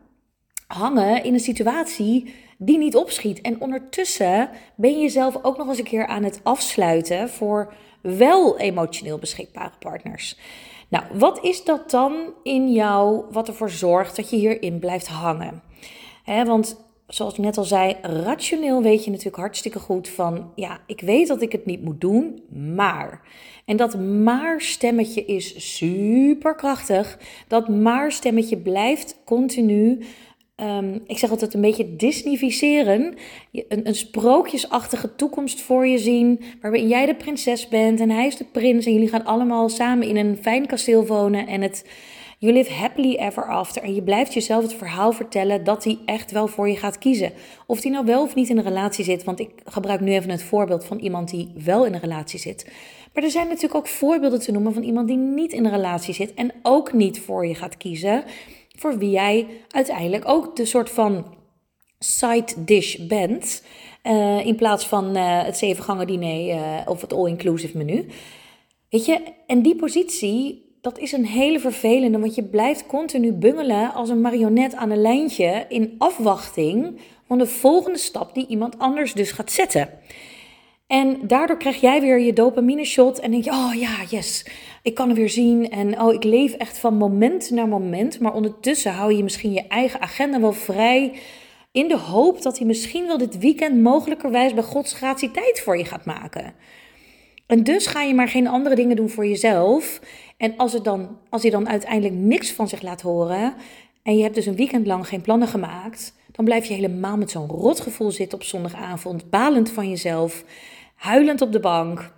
hangen 0.68 1.24
in 1.24 1.33
een 1.33 1.39
situatie 1.39 2.33
die 2.57 2.77
niet 2.77 2.95
opschiet. 2.95 3.42
En 3.42 3.62
ondertussen 3.62 4.50
ben 4.75 4.92
je 4.92 5.01
jezelf 5.01 5.38
ook 5.42 5.57
nog 5.57 5.68
eens 5.68 5.77
een 5.77 5.83
keer 5.83 6.07
aan 6.07 6.24
het 6.24 6.39
afsluiten 6.44 7.30
voor 7.30 7.74
wel 8.01 8.59
emotioneel 8.59 9.18
beschikbare 9.18 9.74
partners. 9.80 10.38
Nou, 10.91 11.03
wat 11.13 11.43
is 11.43 11.63
dat 11.63 11.91
dan 11.91 12.33
in 12.43 12.71
jou 12.71 13.23
wat 13.31 13.47
ervoor 13.47 13.69
zorgt 13.69 14.15
dat 14.15 14.29
je 14.29 14.35
hierin 14.35 14.79
blijft 14.79 15.07
hangen? 15.07 15.61
Want 16.25 16.85
zoals 17.07 17.33
ik 17.33 17.39
net 17.39 17.57
al 17.57 17.63
zei, 17.63 17.95
rationeel 18.01 18.81
weet 18.81 19.03
je 19.03 19.09
natuurlijk 19.09 19.38
hartstikke 19.38 19.79
goed 19.79 20.09
van, 20.09 20.51
ja, 20.55 20.79
ik 20.85 21.01
weet 21.01 21.27
dat 21.27 21.41
ik 21.41 21.51
het 21.51 21.65
niet 21.65 21.83
moet 21.83 22.01
doen, 22.01 22.43
maar. 22.75 23.21
En 23.65 23.77
dat 23.77 23.99
maar 23.99 24.61
stemmetje 24.61 25.25
is 25.25 25.75
super 25.77 26.55
krachtig. 26.55 27.19
Dat 27.47 27.69
maar 27.69 28.11
stemmetje 28.11 28.57
blijft 28.57 29.17
continu 29.25 30.05
Um, 30.56 31.01
ik 31.07 31.18
zeg 31.18 31.30
altijd 31.30 31.53
een 31.53 31.62
beetje 31.62 31.95
disnificeren. 31.95 33.13
Een, 33.68 33.95
sprookjesachtige 33.95 35.15
toekomst 35.15 35.62
voor 35.62 35.88
je 35.88 35.98
zien. 35.98 36.42
Waarbij 36.62 36.86
jij 36.86 37.06
de 37.06 37.15
prinses 37.15 37.68
bent 37.68 38.00
en 38.00 38.09
hij 38.09 38.27
is 38.27 38.38
de 38.38 38.45
prins. 38.51 38.86
En 38.86 38.94
jullie 38.94 39.09
gaan 39.09 39.25
allemaal 39.25 39.69
samen 39.69 40.07
in 40.07 40.18
een 40.18 40.38
fijn 40.42 40.65
kasteel 40.65 41.06
wonen. 41.06 41.48
En 41.48 41.62
het, 41.62 41.86
you 42.38 42.53
live 42.53 42.74
happily 42.74 43.15
ever 43.15 43.45
after. 43.45 43.83
En 43.83 43.95
je 43.95 44.01
blijft 44.01 44.33
jezelf 44.33 44.63
het 44.63 44.74
verhaal 44.74 45.12
vertellen 45.12 45.63
dat 45.63 45.83
hij 45.83 46.00
echt 46.06 46.31
wel 46.31 46.48
voor 46.48 46.69
je 46.69 46.77
gaat 46.77 46.98
kiezen. 46.98 47.31
Of 47.68 47.81
hij 47.81 47.92
nou 47.92 48.06
wel 48.06 48.21
of 48.21 48.36
niet 48.36 48.50
in 48.50 48.57
een 48.57 48.63
relatie 48.63 49.03
zit. 49.03 49.24
Want 49.24 49.39
ik 49.39 49.50
gebruik 49.65 50.00
nu 50.00 50.12
even 50.12 50.30
het 50.30 50.44
voorbeeld 50.44 50.86
van 50.86 51.00
iemand 51.00 51.30
die 51.30 51.51
wel 51.63 51.86
in 51.86 51.94
een 51.94 52.00
relatie 52.00 52.39
zit. 52.39 52.71
Maar 53.13 53.24
er 53.24 53.31
zijn 53.31 53.48
natuurlijk 53.48 53.75
ook 53.75 53.88
voorbeelden 53.88 54.39
te 54.39 54.51
noemen 54.51 54.74
van 54.74 54.83
iemand 54.83 55.07
die 55.07 55.18
niet 55.18 55.53
in 55.53 55.65
een 55.65 55.71
relatie 55.71 56.13
zit. 56.13 56.33
En 56.33 56.51
ook 56.62 56.94
niet 56.94 57.19
voor 57.19 57.45
je 57.45 57.56
gaat 57.56 57.77
kiezen 57.77 58.24
voor 58.81 58.97
wie 58.97 59.09
jij 59.09 59.47
uiteindelijk 59.69 60.27
ook 60.27 60.55
de 60.55 60.65
soort 60.65 60.89
van 60.89 61.25
side 61.99 62.53
dish 62.57 62.95
bent. 62.95 63.63
Uh, 64.03 64.45
in 64.45 64.55
plaats 64.55 64.87
van 64.87 65.17
uh, 65.17 65.43
het 65.43 65.57
zevengangen 65.57 66.07
diner 66.07 66.55
uh, 66.55 66.81
of 66.85 67.01
het 67.01 67.13
all-inclusive 67.13 67.77
menu. 67.77 68.07
Weet 68.89 69.05
je, 69.05 69.21
en 69.47 69.61
die 69.61 69.75
positie, 69.75 70.75
dat 70.81 70.99
is 70.99 71.11
een 71.11 71.25
hele 71.25 71.59
vervelende, 71.59 72.19
want 72.19 72.35
je 72.35 72.43
blijft 72.43 72.85
continu 72.85 73.31
bungelen 73.31 73.93
als 73.93 74.09
een 74.09 74.21
marionet 74.21 74.75
aan 74.75 74.91
een 74.91 75.01
lijntje 75.01 75.65
in 75.69 75.95
afwachting 75.97 77.00
van 77.27 77.38
de 77.38 77.47
volgende 77.47 77.97
stap 77.97 78.33
die 78.33 78.47
iemand 78.47 78.79
anders 78.79 79.13
dus 79.13 79.31
gaat 79.31 79.51
zetten. 79.51 79.89
En 80.91 81.19
daardoor 81.27 81.57
krijg 81.57 81.81
jij 81.81 82.01
weer 82.01 82.19
je 82.19 82.33
dopamine 82.33 82.86
shot 82.86 83.19
en 83.19 83.31
denk 83.31 83.43
je, 83.43 83.51
oh 83.51 83.74
ja, 83.75 83.95
yes, 84.10 84.45
ik 84.83 84.95
kan 84.95 85.10
er 85.10 85.15
weer 85.15 85.29
zien. 85.29 85.69
En 85.69 86.01
oh, 86.01 86.13
ik 86.13 86.24
leef 86.24 86.53
echt 86.53 86.77
van 86.77 86.98
moment 86.98 87.50
naar 87.50 87.67
moment. 87.67 88.19
Maar 88.19 88.33
ondertussen 88.33 88.91
hou 88.91 89.13
je 89.13 89.24
misschien 89.24 89.53
je 89.53 89.67
eigen 89.67 90.01
agenda 90.01 90.39
wel 90.39 90.53
vrij. 90.53 91.13
In 91.71 91.88
de 91.88 91.98
hoop 91.98 92.41
dat 92.41 92.57
hij 92.57 92.67
misschien 92.67 93.07
wel 93.07 93.17
dit 93.17 93.38
weekend 93.38 93.81
mogelijkerwijs 93.81 94.53
bij 94.53 94.63
Gods 94.63 94.93
gratie 94.93 95.31
tijd 95.31 95.62
voor 95.62 95.77
je 95.77 95.86
gaat 95.86 96.05
maken. 96.05 96.53
En 97.48 97.63
dus 97.63 97.88
ga 97.88 98.01
je 98.01 98.13
maar 98.13 98.29
geen 98.29 98.48
andere 98.48 98.75
dingen 98.75 98.95
doen 98.95 99.10
voor 99.10 99.25
jezelf. 99.25 100.00
En 100.38 100.57
als, 100.57 100.74
het 100.74 100.83
dan, 100.83 101.17
als 101.29 101.41
hij 101.41 101.51
dan 101.51 101.69
uiteindelijk 101.69 102.15
niks 102.15 102.51
van 102.51 102.67
zich 102.67 102.81
laat 102.81 103.01
horen. 103.01 103.53
En 104.03 104.17
je 104.17 104.24
hebt 104.24 104.36
dus 104.36 104.45
een 104.45 104.55
weekend 104.55 104.88
lang 104.88 105.07
geen 105.07 105.21
plannen 105.21 105.48
gemaakt. 105.48 106.13
Dan 106.31 106.45
blijf 106.45 106.65
je 106.65 106.74
helemaal 106.74 107.17
met 107.17 107.31
zo'n 107.31 107.48
rotgevoel 107.48 108.12
zitten 108.12 108.38
op 108.38 108.43
zondagavond. 108.43 109.29
Balend 109.29 109.69
van 109.69 109.89
jezelf 109.89 110.43
huilend 111.01 111.41
op 111.41 111.51
de 111.51 111.60
bank, 111.60 112.13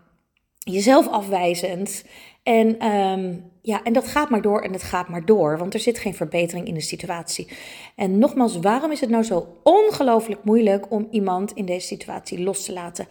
jezelf 0.59 1.07
afwijzend. 1.07 2.05
En, 2.43 2.87
um, 2.87 3.51
ja, 3.61 3.83
en 3.83 3.93
dat 3.93 4.07
gaat 4.07 4.29
maar 4.29 4.41
door 4.41 4.61
en 4.61 4.73
het 4.73 4.83
gaat 4.83 5.09
maar 5.09 5.25
door, 5.25 5.57
want 5.57 5.73
er 5.73 5.79
zit 5.79 5.99
geen 5.99 6.13
verbetering 6.13 6.67
in 6.67 6.73
de 6.73 6.81
situatie. 6.81 7.47
En 7.95 8.17
nogmaals, 8.17 8.59
waarom 8.59 8.91
is 8.91 9.01
het 9.01 9.09
nou 9.09 9.23
zo 9.23 9.47
ongelooflijk 9.63 10.43
moeilijk 10.43 10.91
om 10.91 11.07
iemand 11.11 11.51
in 11.51 11.65
deze 11.65 11.87
situatie 11.87 12.43
los 12.43 12.65
te 12.65 12.73
laten? 12.73 13.07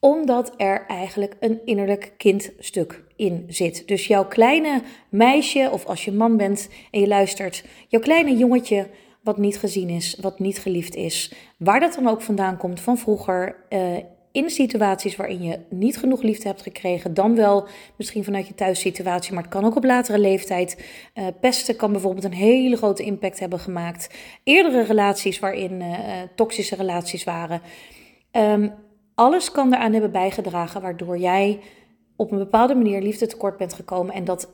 Omdat 0.00 0.54
er 0.56 0.86
eigenlijk 0.86 1.36
een 1.40 1.60
innerlijk 1.64 2.14
kindstuk 2.16 3.04
in 3.16 3.44
zit. 3.48 3.88
Dus 3.88 4.06
jouw 4.06 4.26
kleine 4.26 4.82
meisje, 5.08 5.68
of 5.72 5.84
als 5.84 6.04
je 6.04 6.12
man 6.12 6.36
bent 6.36 6.68
en 6.90 7.00
je 7.00 7.08
luistert, 7.08 7.64
jouw 7.88 8.00
kleine 8.00 8.36
jongetje 8.36 8.88
wat 9.22 9.38
niet 9.38 9.58
gezien 9.58 9.88
is, 9.88 10.18
wat 10.20 10.38
niet 10.38 10.58
geliefd 10.58 10.94
is, 10.94 11.32
waar 11.58 11.80
dat 11.80 11.94
dan 11.94 12.08
ook 12.08 12.22
vandaan 12.22 12.56
komt 12.56 12.80
van 12.80 12.98
vroeger, 12.98 13.56
uh, 13.70 13.96
in 14.36 14.50
situaties 14.50 15.16
waarin 15.16 15.42
je 15.42 15.58
niet 15.70 15.98
genoeg 15.98 16.22
liefde 16.22 16.48
hebt 16.48 16.62
gekregen, 16.62 17.14
dan 17.14 17.34
wel 17.36 17.68
misschien 17.96 18.24
vanuit 18.24 18.48
je 18.48 18.54
thuissituatie, 18.54 19.34
maar 19.34 19.42
het 19.42 19.52
kan 19.52 19.64
ook 19.64 19.76
op 19.76 19.84
latere 19.84 20.18
leeftijd. 20.18 20.86
Uh, 21.14 21.26
pesten 21.40 21.76
kan 21.76 21.92
bijvoorbeeld 21.92 22.24
een 22.24 22.32
hele 22.32 22.76
grote 22.76 23.02
impact 23.02 23.38
hebben 23.38 23.58
gemaakt. 23.58 24.14
Eerdere 24.44 24.82
relaties 24.82 25.38
waarin 25.38 25.80
uh, 25.80 25.96
toxische 26.34 26.76
relaties 26.76 27.24
waren. 27.24 27.60
Um, 28.32 28.72
alles 29.14 29.50
kan 29.50 29.74
eraan 29.74 29.92
hebben 29.92 30.12
bijgedragen 30.12 30.80
waardoor 30.80 31.18
jij 31.18 31.60
op 32.16 32.30
een 32.32 32.38
bepaalde 32.38 32.74
manier 32.74 33.02
liefde 33.02 33.26
tekort 33.26 33.56
bent 33.56 33.72
gekomen 33.72 34.14
en 34.14 34.24
dat 34.24 34.48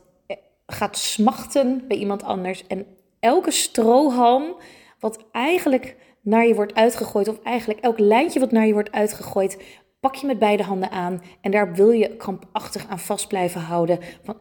gaat 0.67 0.97
smachten 0.97 1.83
bij 1.87 1.97
iemand 1.97 2.23
anders. 2.23 2.67
En 2.67 2.85
elke 3.19 3.51
strohalm 3.51 4.55
wat 4.99 5.23
eigenlijk 5.31 5.95
naar 6.23 6.47
je 6.47 6.55
wordt 6.55 6.75
uitgegooid, 6.75 7.27
of 7.27 7.39
eigenlijk 7.43 7.79
elk 7.79 7.99
lijntje 7.99 8.39
wat 8.39 8.51
naar 8.51 8.67
je 8.67 8.73
wordt 8.73 8.91
uitgegooid, 8.91 9.57
pak 9.99 10.15
je 10.15 10.27
met 10.27 10.39
beide 10.39 10.63
handen 10.63 10.91
aan 10.91 11.21
en 11.41 11.51
daar 11.51 11.73
wil 11.73 11.91
je 11.91 12.15
krampachtig 12.15 12.87
aan 12.89 12.99
vast 12.99 13.27
blijven 13.27 13.61
houden. 13.61 13.99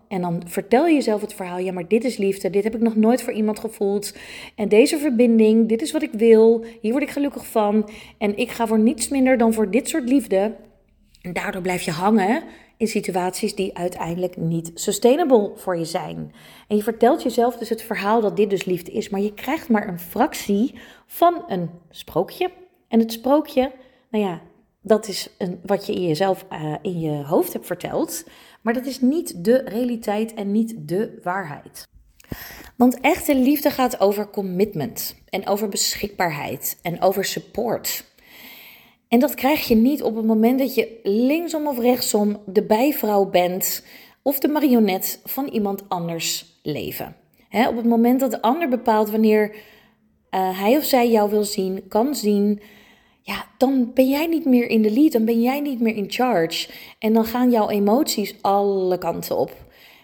en 0.09 0.21
dan 0.21 0.43
vertel 0.47 0.87
je 0.87 0.95
jezelf 0.95 1.21
het 1.21 1.35
verhaal, 1.35 1.59
ja 1.59 1.73
maar 1.73 1.89
dit 1.89 2.05
is 2.05 2.17
liefde, 2.17 2.51
dit 2.51 2.65
heb 2.65 2.75
ik 2.75 2.81
nog 2.81 2.97
nooit 2.97 3.23
voor 3.23 3.33
iemand 3.33 3.59
gevoeld. 3.59 4.17
En 4.57 4.69
deze 4.69 4.99
verbinding, 4.99 5.69
dit 5.69 5.83
is 5.83 5.93
wat 5.93 6.03
ik 6.03 6.13
wil, 6.13 6.65
hier 6.81 6.91
word 6.91 7.03
ik 7.03 7.11
gelukkig 7.11 7.47
van. 7.47 7.91
En 8.19 8.37
ik 8.37 8.51
ga 8.51 8.67
voor 8.67 8.79
niets 8.79 9.09
minder 9.09 9.39
dan 9.39 9.53
voor 9.53 9.71
dit 9.71 9.89
soort 9.89 10.09
liefde. 10.09 10.55
En 11.23 11.33
daardoor 11.33 11.63
blijf 11.63 11.83
je 11.83 11.91
hangen 11.91 12.43
in 12.83 12.89
situaties 12.89 13.55
die 13.55 13.77
uiteindelijk 13.77 14.37
niet 14.37 14.71
sustainable 14.75 15.53
voor 15.57 15.77
je 15.77 15.85
zijn. 15.85 16.33
En 16.69 16.77
je 16.77 16.83
vertelt 16.83 17.23
jezelf 17.23 17.57
dus 17.57 17.69
het 17.69 17.83
verhaal 17.83 18.21
dat 18.21 18.37
dit 18.37 18.51
dus 18.51 18.65
liefde 18.65 18.93
is, 18.93 19.09
maar 19.09 19.21
je 19.21 19.35
krijgt 19.35 19.69
maar 19.69 19.89
een 19.89 19.99
fractie 19.99 20.75
van 21.07 21.45
een 21.47 21.71
sprookje. 21.91 22.51
En 22.89 22.99
het 22.99 23.13
sprookje, 23.13 23.73
nou 24.11 24.25
ja, 24.25 24.41
dat 24.81 25.09
is 25.09 25.29
een, 25.39 25.61
wat 25.65 25.87
je 25.87 25.95
in 25.95 26.07
jezelf 26.07 26.47
uh, 26.53 26.75
in 26.83 27.01
je 27.01 27.25
hoofd 27.25 27.53
hebt 27.53 27.67
verteld, 27.67 28.25
maar 28.61 28.75
dat 28.75 28.87
is 28.87 29.01
niet 29.01 29.45
de 29.45 29.57
realiteit 29.57 30.35
en 30.35 30.53
niet 30.53 30.75
de 30.89 31.19
waarheid. 31.23 31.89
Want 32.77 33.01
echte 33.01 33.37
liefde 33.37 33.71
gaat 33.71 34.01
over 34.01 34.31
commitment 34.31 35.17
en 35.29 35.47
over 35.47 35.69
beschikbaarheid 35.69 36.79
en 36.83 37.01
over 37.01 37.25
support. 37.25 38.05
En 39.13 39.19
dat 39.19 39.35
krijg 39.35 39.69
je 39.69 39.75
niet 39.75 40.03
op 40.03 40.17
het 40.17 40.25
moment 40.25 40.59
dat 40.59 40.75
je 40.75 41.01
linksom 41.03 41.67
of 41.67 41.79
rechtsom 41.79 42.43
de 42.47 42.63
bijvrouw 42.63 43.25
bent 43.25 43.87
of 44.23 44.39
de 44.39 44.49
marionet 44.49 45.21
van 45.25 45.47
iemand 45.47 45.89
anders 45.89 46.59
leven. 46.63 47.17
op 47.51 47.77
het 47.77 47.85
moment 47.85 48.21
dat 48.21 48.31
de 48.31 48.43
ander 48.43 48.69
bepaalt 48.69 49.11
wanneer 49.11 49.51
uh, 49.51 50.61
hij 50.61 50.77
of 50.77 50.85
zij 50.85 51.11
jou 51.11 51.31
wil 51.31 51.45
zien, 51.45 51.89
kan 51.89 52.15
zien, 52.15 52.61
ja, 53.23 53.47
dan 53.59 53.91
ben 53.95 54.09
jij 54.09 54.27
niet 54.27 54.45
meer 54.45 54.69
in 54.69 54.83
de 54.83 54.91
lead, 54.91 55.13
dan 55.13 55.25
ben 55.25 55.43
jij 55.43 55.61
niet 55.61 55.81
meer 55.81 55.97
in 55.97 56.11
charge. 56.11 56.71
En 56.99 57.13
dan 57.13 57.25
gaan 57.25 57.51
jouw 57.51 57.69
emoties 57.69 58.35
alle 58.41 58.99
kanten 58.99 59.39
op. 59.39 59.55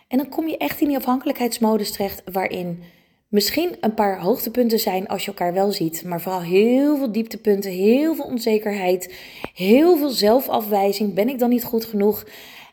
En 0.08 0.18
dan 0.18 0.28
kom 0.28 0.48
je 0.48 0.56
echt 0.56 0.80
in 0.80 0.88
die 0.88 0.96
afhankelijkheidsmodus 0.96 1.92
terecht 1.92 2.22
waarin 2.32 2.82
misschien 3.28 3.76
een 3.80 3.94
paar 3.94 4.20
hoogtepunten 4.20 4.78
zijn 4.78 5.08
als 5.08 5.22
je 5.24 5.28
elkaar 5.28 5.52
wel 5.52 5.72
ziet, 5.72 6.04
maar 6.04 6.20
vooral 6.20 6.40
heel 6.40 6.96
veel 6.96 7.12
dieptepunten, 7.12 7.70
heel 7.70 8.14
veel 8.14 8.24
onzekerheid, 8.24 9.14
heel 9.54 9.96
veel 9.96 10.10
zelfafwijzing. 10.10 11.14
Ben 11.14 11.28
ik 11.28 11.38
dan 11.38 11.48
niet 11.48 11.64
goed 11.64 11.84
genoeg? 11.84 12.24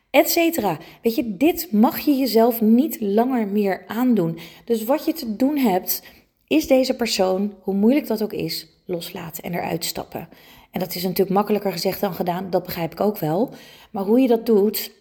Etcetera. 0.10 0.78
Weet 1.02 1.16
je, 1.16 1.38
dit 1.38 1.72
mag 1.72 2.00
je 2.00 2.16
jezelf 2.16 2.62
niet 2.62 3.02
langer 3.02 3.48
meer 3.48 3.84
aandoen. 3.88 4.40
Dus 4.66 4.84
wat 4.84 5.06
je 5.06 5.14
te 5.14 5.36
doen 5.36 5.58
hebt, 5.58 6.04
is 6.48 6.68
deze 6.68 6.96
persoon, 6.96 7.54
hoe 7.62 7.74
moeilijk 7.74 8.08
dat 8.08 8.24
ook 8.24 8.34
is, 8.34 8.68
loslaten 8.86 9.44
en 9.44 9.54
eruit 9.54 9.86
stappen. 9.86 10.30
En 10.72 10.80
dat 10.80 10.96
is 10.96 11.04
natuurlijk 11.04 11.30
makkelijker 11.30 11.72
gezegd 11.72 12.02
dan 12.02 12.14
gedaan, 12.14 12.50
dat 12.50 12.64
begrijp 12.64 12.92
ik 12.92 13.00
ook 13.00 13.18
wel. 13.18 13.54
Maar 13.92 14.04
hoe 14.04 14.20
je 14.20 14.28
dat 14.28 14.46
doet, 14.46 14.92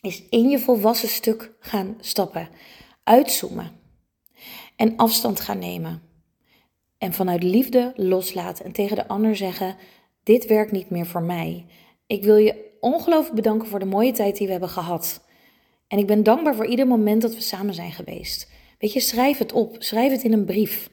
is 0.00 0.22
in 0.30 0.48
je 0.48 0.58
volwassen 0.58 1.08
stuk 1.08 1.52
gaan 1.60 1.96
stappen. 2.00 2.48
Uitzoomen. 3.04 3.70
En 4.76 4.96
afstand 4.96 5.40
gaan 5.40 5.58
nemen. 5.58 6.02
En 6.98 7.12
vanuit 7.12 7.42
liefde 7.42 7.92
loslaten 7.96 8.64
en 8.64 8.72
tegen 8.72 8.96
de 8.96 9.08
ander 9.08 9.36
zeggen: 9.36 9.76
Dit 10.22 10.46
werkt 10.46 10.72
niet 10.72 10.90
meer 10.90 11.06
voor 11.06 11.22
mij. 11.22 11.66
Ik 12.06 12.24
wil 12.24 12.36
je 12.36 12.76
ongelooflijk 12.80 13.34
bedanken 13.34 13.68
voor 13.68 13.78
de 13.78 13.84
mooie 13.84 14.12
tijd 14.12 14.36
die 14.36 14.46
we 14.46 14.52
hebben 14.52 14.70
gehad. 14.70 15.24
En 15.88 15.98
ik 15.98 16.06
ben 16.06 16.22
dankbaar 16.22 16.54
voor 16.54 16.66
ieder 16.66 16.86
moment 16.86 17.22
dat 17.22 17.34
we 17.34 17.40
samen 17.40 17.74
zijn 17.74 17.92
geweest. 17.92 18.50
Weet 18.78 18.92
je, 18.92 19.00
schrijf 19.00 19.38
het 19.38 19.52
op. 19.52 19.76
Schrijf 19.78 20.12
het 20.12 20.22
in 20.22 20.32
een 20.32 20.44
brief. 20.44 20.90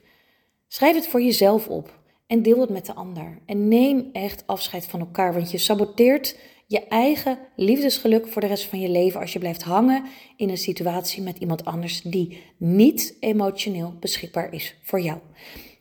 Schrijf 0.67 0.95
het 0.95 1.07
voor 1.07 1.21
jezelf 1.21 1.67
op. 1.67 1.99
En 2.27 2.41
deel 2.41 2.59
het 2.59 2.69
met 2.69 2.85
de 2.85 2.93
ander. 2.93 3.41
En 3.45 3.67
neem 3.67 4.09
echt 4.13 4.43
afscheid 4.45 4.85
van 4.85 4.99
elkaar. 4.99 5.33
Want 5.33 5.51
je 5.51 5.57
saboteert 5.57 6.37
je 6.73 6.87
eigen 6.87 7.37
liefdesgeluk 7.55 8.27
voor 8.27 8.41
de 8.41 8.47
rest 8.47 8.65
van 8.65 8.79
je 8.79 8.89
leven 8.89 9.19
als 9.19 9.33
je 9.33 9.39
blijft 9.39 9.63
hangen 9.63 10.03
in 10.37 10.49
een 10.49 10.57
situatie 10.57 11.23
met 11.23 11.37
iemand 11.37 11.65
anders 11.65 12.01
die 12.01 12.41
niet 12.57 13.17
emotioneel 13.19 13.93
beschikbaar 13.99 14.53
is 14.53 14.75
voor 14.81 15.01
jou. 15.01 15.17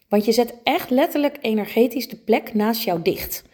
Want 0.08 0.25
je 0.25 0.32
zet 0.32 0.54
echt 0.62 0.90
letterlijk 0.90 1.38
energetisch 1.40 2.08
de 2.08 2.16
plek 2.16 2.54
naast 2.54 2.82
jou 2.82 3.02
dicht. 3.02 3.44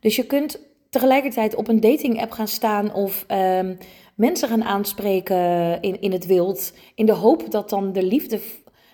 Dus 0.00 0.16
je 0.16 0.26
kunt 0.26 0.60
tegelijkertijd 0.90 1.54
op 1.54 1.68
een 1.68 1.80
dating 1.80 2.20
app 2.20 2.30
gaan 2.30 2.48
staan 2.48 2.94
of 2.94 3.26
um, 3.30 3.78
mensen 4.14 4.48
gaan 4.48 4.64
aanspreken 4.64 5.78
in, 5.80 6.00
in 6.00 6.12
het 6.12 6.26
wild. 6.26 6.72
In 6.94 7.06
de 7.06 7.12
hoop 7.12 7.50
dat 7.50 7.70
dan 7.70 7.92
de 7.92 8.02
liefde 8.02 8.40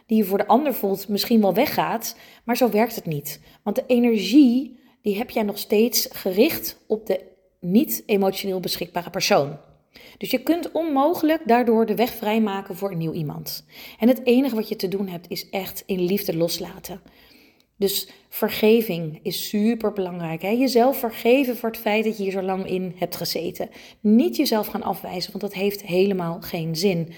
die 0.07 0.17
je 0.17 0.25
voor 0.25 0.39
de 0.39 0.47
ander 0.47 0.75
voelt 0.75 1.09
misschien 1.09 1.41
wel 1.41 1.55
weggaat. 1.55 2.17
Maar 2.45 2.57
zo 2.57 2.71
werkt 2.71 2.95
het 2.95 3.07
niet. 3.07 3.41
Want 3.63 3.77
de 3.77 3.85
energie 3.87 4.79
die 5.03 5.17
heb 5.17 5.31
jij 5.31 5.43
nog 5.43 5.59
steeds 5.59 6.09
gericht 6.13 6.81
op 6.87 7.07
de 7.07 7.33
niet 7.65 8.03
emotioneel 8.07 8.61
beschikbare 8.61 9.11
persoon. 9.11 9.57
Dus 10.19 10.31
je 10.31 10.43
kunt 10.43 10.73
onmogelijk 10.73 11.43
daardoor 11.47 11.87
de 11.87 11.95
weg 11.95 12.15
vrijmaken 12.15 12.77
voor 12.77 12.91
een 12.91 12.99
nieuw 12.99 13.13
iemand. 13.13 13.65
En 13.99 14.09
het 14.09 14.27
enige 14.27 14.55
wat 14.55 14.69
je 14.69 14.77
te 14.77 14.89
doen 14.89 15.09
hebt 15.09 15.31
is 15.31 15.51
echt 15.51 15.83
in 15.87 16.01
liefde 16.01 16.37
loslaten. 16.37 17.01
Dus 17.77 18.09
vergeving 18.29 19.19
is 19.23 19.49
super 19.49 19.93
belangrijk. 19.93 20.43
Hè? 20.43 20.49
Jezelf 20.49 20.99
vergeven 20.99 21.57
voor 21.57 21.69
het 21.69 21.79
feit 21.79 22.05
dat 22.05 22.17
je 22.17 22.23
hier 22.23 22.33
zo 22.33 22.43
lang 22.43 22.67
in 22.67 22.95
hebt 22.97 23.17
gezeten. 23.17 23.69
Niet 24.01 24.37
jezelf 24.37 24.67
gaan 24.67 24.83
afwijzen, 24.83 25.31
want 25.31 25.43
dat 25.43 25.55
heeft 25.55 25.83
helemaal 25.83 26.41
geen 26.41 26.77
zin. 26.77 27.13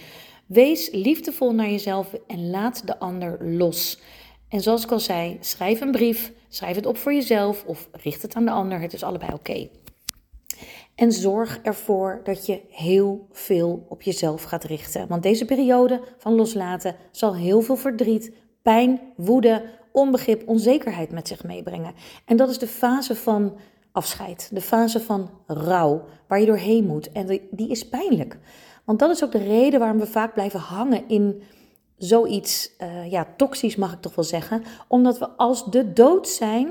Wees 0.47 0.91
liefdevol 0.93 1.55
naar 1.55 1.71
jezelf 1.71 2.15
en 2.26 2.50
laat 2.50 2.87
de 2.87 2.99
ander 2.99 3.38
los. 3.41 4.00
En 4.49 4.61
zoals 4.61 4.85
ik 4.85 4.91
al 4.91 5.00
zei, 5.00 5.37
schrijf 5.41 5.81
een 5.81 5.91
brief, 5.91 6.33
schrijf 6.49 6.76
het 6.76 6.87
op 6.87 6.97
voor 6.97 7.15
jezelf 7.15 7.65
of 7.65 7.88
richt 7.93 8.23
het 8.23 8.35
aan 8.35 8.45
de 8.45 8.50
ander. 8.50 8.81
Het 8.81 8.93
is 8.93 9.03
allebei 9.03 9.33
oké. 9.33 9.69
En 10.97 11.12
zorg 11.12 11.59
ervoor 11.62 12.21
dat 12.25 12.47
je 12.47 12.61
heel 12.71 13.26
veel 13.33 13.87
op 13.88 14.03
jezelf 14.03 14.43
gaat 14.43 14.65
richten. 14.65 15.09
Want 15.09 15.23
deze 15.23 15.45
periode 15.45 16.00
van 16.19 16.35
loslaten 16.35 16.97
zal 17.11 17.35
heel 17.35 17.61
veel 17.61 17.76
verdriet, 17.76 18.33
pijn, 18.62 19.00
woede, 19.17 19.62
onbegrip, 19.93 20.49
onzekerheid 20.49 21.11
met 21.11 21.29
zich 21.29 21.45
meebrengen. 21.45 21.95
En 22.25 22.37
dat 22.37 22.49
is 22.49 22.59
de 22.59 22.67
fase 22.67 23.17
van 23.17 23.57
afscheid, 23.93 24.49
de 24.53 24.61
fase 24.61 25.00
van 25.00 25.31
rouw, 25.47 26.05
waar 26.29 26.41
je 26.41 26.47
doorheen 26.47 26.87
moet. 26.87 27.12
En 27.12 27.41
die 27.50 27.69
is 27.69 27.88
pijnlijk. 27.88 28.38
Want 28.85 28.99
dat 28.99 29.11
is 29.11 29.25
ook 29.25 29.33
de 29.33 29.38
reden 29.38 29.81
waarom 29.81 29.99
we 29.99 30.07
vaak 30.07 30.35
blijven 30.35 30.61
hangen 30.61 31.09
in 31.09 31.43
zoiets, 31.97 32.71
uh, 32.79 33.11
ja, 33.11 33.26
toxisch 33.37 33.76
mag 33.76 33.93
ik 33.93 34.00
toch 34.00 34.15
wel 34.15 34.25
zeggen. 34.25 34.62
Omdat 34.88 35.19
we 35.19 35.29
als 35.29 35.65
de 35.71 35.93
dood 35.93 36.29
zijn, 36.29 36.69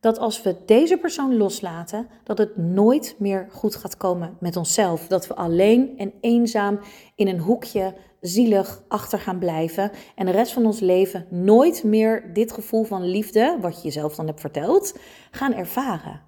dat 0.00 0.18
als 0.18 0.42
we 0.42 0.56
deze 0.66 0.96
persoon 0.96 1.36
loslaten, 1.36 2.08
dat 2.24 2.38
het 2.38 2.56
nooit 2.56 3.14
meer 3.18 3.48
goed 3.50 3.76
gaat 3.76 3.96
komen 3.96 4.36
met 4.40 4.56
onszelf. 4.56 5.06
Dat 5.06 5.26
we 5.26 5.34
alleen 5.34 5.98
en 5.98 6.12
eenzaam 6.20 6.80
in 7.14 7.28
een 7.28 7.40
hoekje 7.40 7.94
zielig 8.20 8.82
achter 8.88 9.18
gaan 9.18 9.38
blijven 9.38 9.90
en 10.14 10.26
de 10.26 10.32
rest 10.32 10.52
van 10.52 10.66
ons 10.66 10.80
leven 10.80 11.26
nooit 11.30 11.84
meer 11.84 12.32
dit 12.32 12.52
gevoel 12.52 12.84
van 12.84 13.02
liefde, 13.02 13.58
wat 13.60 13.76
je 13.76 13.82
jezelf 13.82 14.14
dan 14.14 14.26
hebt 14.26 14.40
verteld, 14.40 14.98
gaan 15.30 15.54
ervaren. 15.54 16.20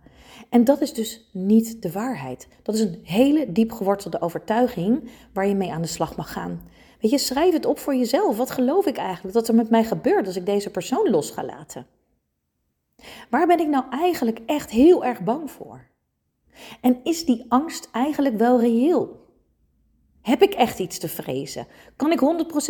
En 0.48 0.64
dat 0.64 0.80
is 0.80 0.92
dus 0.92 1.30
niet 1.32 1.82
de 1.82 1.92
waarheid. 1.92 2.48
Dat 2.62 2.74
is 2.74 2.80
een 2.80 3.00
hele 3.02 3.52
diep 3.52 3.72
gewortelde 3.72 4.20
overtuiging 4.20 5.10
waar 5.32 5.46
je 5.46 5.54
mee 5.54 5.72
aan 5.72 5.82
de 5.82 5.88
slag 5.88 6.16
mag 6.16 6.32
gaan. 6.32 6.68
Weet 7.00 7.10
je, 7.10 7.18
schrijf 7.18 7.52
het 7.52 7.66
op 7.66 7.78
voor 7.78 7.94
jezelf. 7.94 8.36
Wat 8.36 8.50
geloof 8.50 8.86
ik 8.86 8.96
eigenlijk 8.96 9.34
dat 9.34 9.48
er 9.48 9.54
met 9.54 9.70
mij 9.70 9.84
gebeurt 9.84 10.26
als 10.26 10.36
ik 10.36 10.46
deze 10.46 10.70
persoon 10.70 11.10
los 11.10 11.30
ga 11.30 11.44
laten? 11.44 11.86
Waar 13.30 13.46
ben 13.46 13.58
ik 13.58 13.68
nou 13.68 13.84
eigenlijk 13.90 14.40
echt 14.46 14.70
heel 14.70 15.04
erg 15.04 15.20
bang 15.20 15.50
voor? 15.50 15.88
En 16.80 17.00
is 17.02 17.24
die 17.24 17.44
angst 17.48 17.88
eigenlijk 17.92 18.36
wel 18.38 18.60
reëel? 18.60 19.18
Heb 20.20 20.42
ik 20.42 20.54
echt 20.54 20.78
iets 20.78 20.98
te 20.98 21.08
vrezen? 21.08 21.66
Kan 21.96 22.12
ik 22.12 22.20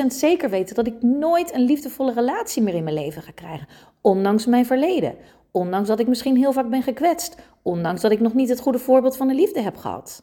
100% 0.02 0.06
zeker 0.06 0.50
weten 0.50 0.75
dat 0.75 0.87
ik 0.87 1.02
nooit 1.02 1.54
een 1.54 1.64
liefdevolle 1.64 2.12
relatie 2.12 2.62
meer 2.62 2.75
in 2.75 2.84
mijn 2.84 2.96
leven 2.96 3.22
ga 3.22 3.32
krijgen, 3.32 3.68
ondanks 4.00 4.46
mijn 4.46 4.66
verleden? 4.66 5.14
Ondanks 5.50 5.88
dat 5.88 6.00
ik 6.00 6.06
misschien 6.06 6.37
heel 6.37 6.52
vaak 6.52 6.70
ben 6.70 6.82
gekwetst, 6.82 7.37
ondanks 7.62 8.00
dat 8.00 8.10
ik 8.10 8.20
nog 8.20 8.34
niet 8.34 8.49
het 8.49 8.60
goede 8.60 8.78
voorbeeld 8.78 9.16
van 9.16 9.28
de 9.28 9.34
liefde 9.34 9.60
heb 9.60 9.76
gehad. 9.76 10.22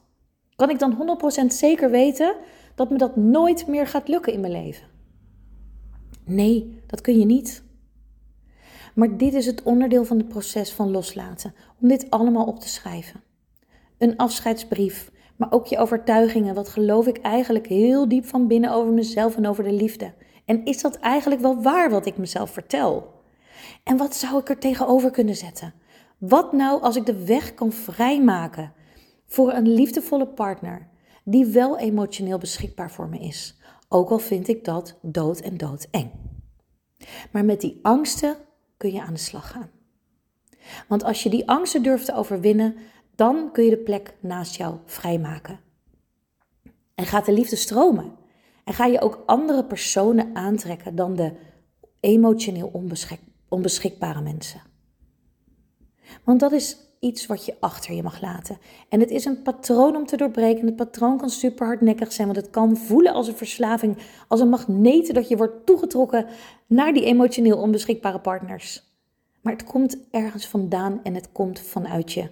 Kan 0.56 0.70
ik 0.70 0.80
dan 0.80 1.20
100% 1.44 1.46
zeker 1.46 1.90
weten 1.90 2.36
dat 2.76 2.90
me 2.90 2.98
dat 2.98 3.16
nooit 3.16 3.68
meer 3.68 3.88
gaat 3.88 4.08
lukken 4.08 4.34
in 4.34 4.40
mijn 4.40 4.52
leven? 4.52 4.88
Nee, 6.26 6.82
dat 6.88 7.02
kun 7.02 7.20
je 7.20 7.26
niet. 7.26 7.64
Maar 8.98 9.18
dit 9.18 9.34
is 9.34 9.46
het 9.46 9.64
onderdeel 9.64 10.06
van 10.06 10.18
het 10.18 10.28
proces 10.28 10.74
van 10.74 10.92
loslaten, 10.92 11.54
om 11.82 11.88
dit 11.88 12.10
allemaal 12.10 12.46
op 12.46 12.60
te 12.60 12.68
schrijven. 12.68 13.24
Een 13.98 14.18
afscheidsbrief, 14.18 15.12
maar 15.36 15.52
ook 15.52 15.66
je 15.66 15.78
overtuigingen. 15.78 16.56
Wat 16.56 16.70
geloof 16.70 17.08
ik 17.08 17.18
eigenlijk 17.18 17.68
heel 17.68 18.08
diep 18.08 18.26
van 18.26 18.48
binnen 18.48 18.72
over 18.72 18.94
mezelf 18.94 19.36
en 19.36 19.48
over 19.48 19.64
de 19.64 19.72
liefde? 19.72 20.14
En 20.46 20.66
is 20.66 20.82
dat 20.82 20.96
eigenlijk 20.96 21.42
wel 21.42 21.62
waar 21.62 21.90
wat 21.90 22.06
ik 22.06 22.18
mezelf 22.18 22.50
vertel? 22.50 23.14
En 23.84 23.98
wat 23.98 24.16
zou 24.16 24.40
ik 24.40 24.50
er 24.50 24.58
tegenover 24.58 25.12
kunnen 25.12 25.36
zetten? 25.36 25.74
Wat 26.18 26.54
nou 26.54 26.82
als 26.82 26.96
ik 26.96 27.06
de 27.06 27.26
weg 27.26 27.54
kan 27.54 27.72
vrijmaken 27.72 28.74
voor 29.26 29.54
een 29.54 29.74
liefdevolle 29.74 30.28
partner 30.28 30.88
die 31.24 31.46
wel 31.46 31.78
emotioneel 31.78 32.38
beschikbaar 32.38 32.92
voor 32.92 33.10
me 33.10 33.20
is? 33.20 33.60
Ook 33.90 34.10
al 34.10 34.20
vind 34.20 34.48
ik 34.48 34.66
dat 34.66 34.98
dood 35.02 35.40
en 35.40 35.58
dood 35.58 35.88
eng. 35.92 36.12
Maar 37.32 37.46
met 37.46 37.62
die 37.62 37.80
angsten 37.82 38.46
kun 38.78 38.92
je 38.92 39.02
aan 39.02 39.14
de 39.14 39.20
slag 39.20 39.52
gaan. 39.52 39.70
Want 40.88 41.04
als 41.04 41.24
je 41.24 41.30
die 41.30 41.48
angsten 41.48 41.84
durft 41.84 42.06
te 42.06 42.16
overwinnen, 42.16 42.76
dan 43.16 43.52
kun 43.52 43.64
je 43.64 43.70
de 43.70 43.78
plek 43.78 44.14
naast 44.20 44.56
jou 44.56 44.78
vrijmaken. 44.86 45.60
En 46.96 47.06
gaat 47.06 47.26
de 47.26 47.34
liefde 47.34 47.56
stromen. 47.56 48.16
En 48.64 48.74
ga 48.74 48.86
je 48.86 49.02
ook 49.02 49.24
andere 49.26 49.66
personen 49.66 50.36
aantrekken 50.36 50.96
dan 50.96 51.16
de 51.16 51.34
emotioneel 52.00 52.70
onbeschik 52.74 53.20
onbeschikbare 53.50 54.22
mensen. 54.22 54.62
Want 56.24 56.40
dat 56.40 56.52
is 56.52 56.78
iets 57.00 57.26
wat 57.26 57.46
je 57.46 57.56
achter 57.60 57.94
je 57.94 58.04
mag 58.04 58.22
laten. 58.22 58.58
En 58.90 59.00
het 59.00 59.12
is 59.12 59.26
een 59.26 59.42
patroon 59.42 59.96
om 59.96 60.06
te 60.06 60.18
doorbreken. 60.18 60.66
Het 60.66 60.76
patroon 60.76 61.18
kan 61.18 61.30
super 61.30 61.66
hardnekkig 61.66 62.14
zijn, 62.14 62.28
want 62.28 62.40
het 62.40 62.50
kan 62.50 62.78
voelen 62.78 63.14
als 63.14 63.28
een 63.28 63.38
verslaving, 63.38 63.98
als 64.28 64.40
een 64.40 64.50
magneet 64.50 65.14
dat 65.14 65.28
je 65.28 65.38
wordt 65.38 65.66
toegetrokken 65.66 66.26
naar 66.68 66.94
die 66.94 67.04
emotioneel 67.04 67.58
onbeschikbare 67.58 68.20
partners. 68.20 68.84
Maar 69.42 69.54
het 69.54 69.64
komt 69.64 69.98
ergens 70.12 70.48
vandaan 70.48 71.00
en 71.04 71.14
het 71.14 71.32
komt 71.32 71.60
vanuit 71.60 72.14
je 72.14 72.30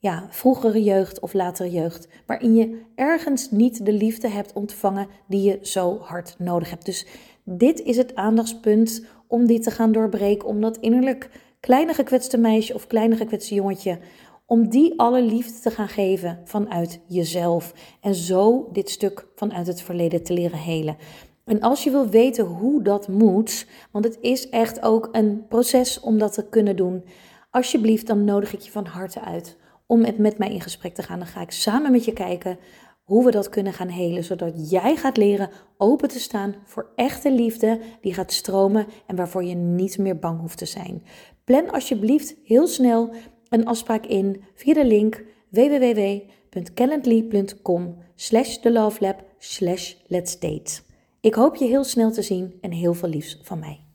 ja, 0.00 0.26
vroegere 0.30 0.82
jeugd 0.82 1.20
of 1.20 1.32
latere 1.32 1.70
jeugd, 1.70 2.08
waarin 2.26 2.54
je 2.54 2.82
ergens 2.94 3.50
niet 3.50 3.84
de 3.84 3.92
liefde 3.92 4.28
hebt 4.28 4.52
ontvangen 4.52 5.06
die 5.26 5.42
je 5.42 5.58
zo 5.62 5.98
hard 5.98 6.34
nodig 6.38 6.70
hebt. 6.70 6.84
Dus 6.84 7.06
dit 7.44 7.80
is 7.80 7.96
het 7.96 8.14
aandachtspunt 8.14 9.04
om 9.26 9.46
dit 9.46 9.62
te 9.62 9.70
gaan 9.70 9.92
doorbreken, 9.92 10.48
om 10.48 10.60
dat 10.60 10.76
innerlijk 10.76 11.30
kleine 11.60 11.94
gekwetste 11.94 12.38
meisje 12.38 12.74
of 12.74 12.86
kleine 12.86 13.16
gekwetste 13.16 13.54
jongetje, 13.54 13.98
om 14.46 14.68
die 14.68 14.98
alle 14.98 15.22
liefde 15.22 15.60
te 15.60 15.70
gaan 15.70 15.88
geven 15.88 16.40
vanuit 16.44 17.00
jezelf. 17.06 17.74
En 18.00 18.14
zo 18.14 18.68
dit 18.72 18.90
stuk 18.90 19.26
vanuit 19.34 19.66
het 19.66 19.82
verleden 19.82 20.22
te 20.22 20.32
leren 20.32 20.58
helen. 20.58 20.96
En 21.44 21.60
als 21.60 21.84
je 21.84 21.90
wil 21.90 22.08
weten 22.08 22.44
hoe 22.44 22.82
dat 22.82 23.08
moet, 23.08 23.66
want 23.90 24.04
het 24.04 24.18
is 24.20 24.48
echt 24.48 24.82
ook 24.82 25.08
een 25.12 25.46
proces 25.48 26.00
om 26.00 26.18
dat 26.18 26.32
te 26.32 26.48
kunnen 26.48 26.76
doen, 26.76 27.04
alsjeblieft, 27.50 28.06
dan 28.06 28.24
nodig 28.24 28.52
ik 28.52 28.60
je 28.60 28.70
van 28.70 28.86
harte 28.86 29.20
uit 29.20 29.56
om 29.86 30.04
het 30.04 30.18
met 30.18 30.38
mij 30.38 30.52
in 30.52 30.60
gesprek 30.60 30.94
te 30.94 31.02
gaan. 31.02 31.18
Dan 31.18 31.28
ga 31.28 31.40
ik 31.40 31.50
samen 31.50 31.92
met 31.92 32.04
je 32.04 32.12
kijken 32.12 32.58
hoe 33.02 33.24
we 33.24 33.30
dat 33.30 33.48
kunnen 33.48 33.72
gaan 33.72 33.88
helen, 33.88 34.24
zodat 34.24 34.70
jij 34.70 34.96
gaat 34.96 35.16
leren 35.16 35.50
open 35.76 36.08
te 36.08 36.20
staan 36.20 36.54
voor 36.64 36.92
echte 36.94 37.32
liefde 37.32 37.80
die 38.00 38.14
gaat 38.14 38.32
stromen 38.32 38.86
en 39.06 39.16
waarvoor 39.16 39.44
je 39.44 39.54
niet 39.54 39.98
meer 39.98 40.18
bang 40.18 40.40
hoeft 40.40 40.58
te 40.58 40.66
zijn. 40.66 41.02
Plan 41.50 41.70
alsjeblieft 41.70 42.34
heel 42.44 42.66
snel 42.66 43.14
een 43.48 43.66
afspraak 43.66 44.06
in 44.06 44.42
via 44.54 44.74
de 44.74 44.84
link 44.84 45.24
www.calendly.com 45.48 47.96
slash 48.14 48.56
thelovelab 48.56 49.24
slash 49.38 49.94
let's 50.06 50.38
date. 50.38 50.80
Ik 51.20 51.34
hoop 51.34 51.56
je 51.56 51.64
heel 51.64 51.84
snel 51.84 52.12
te 52.12 52.22
zien 52.22 52.54
en 52.60 52.72
heel 52.72 52.94
veel 52.94 53.08
liefs 53.08 53.38
van 53.42 53.58
mij. 53.58 53.89